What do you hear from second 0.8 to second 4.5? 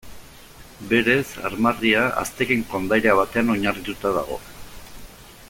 Berez, armarria azteken kondaira batean oinarrituta dago.